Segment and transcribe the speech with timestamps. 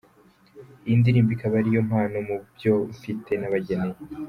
[0.85, 3.97] Iyi ndirimbo ikaba ari yo mpano mu byo mfite nabageneye.